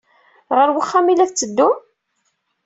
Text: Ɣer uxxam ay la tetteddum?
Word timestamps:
Ɣer 0.55 0.67
uxxam 0.81 1.07
ay 1.07 1.15
la 1.17 1.29
tetteddum? 1.29 1.75